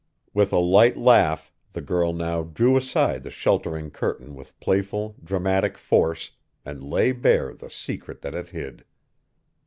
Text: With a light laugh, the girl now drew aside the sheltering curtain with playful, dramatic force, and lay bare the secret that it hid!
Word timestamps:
With 0.33 0.51
a 0.51 0.57
light 0.57 0.97
laugh, 0.97 1.53
the 1.73 1.79
girl 1.83 2.11
now 2.11 2.41
drew 2.41 2.75
aside 2.75 3.21
the 3.21 3.29
sheltering 3.29 3.91
curtain 3.91 4.33
with 4.33 4.59
playful, 4.59 5.15
dramatic 5.23 5.77
force, 5.77 6.31
and 6.65 6.81
lay 6.83 7.11
bare 7.11 7.53
the 7.53 7.69
secret 7.69 8.21
that 8.23 8.33
it 8.33 8.49
hid! 8.49 8.83